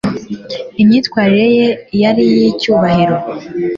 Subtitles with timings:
[0.81, 1.67] Imyitwarire ye
[2.01, 3.15] yari iyicyubahiro